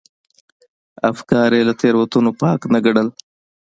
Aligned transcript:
افکار 1.11 1.49
یې 1.57 1.61
له 1.67 1.73
تېروتنو 1.79 2.31
پاک 2.41 2.61
نه 2.73 2.79
ګڼل. 2.85 3.07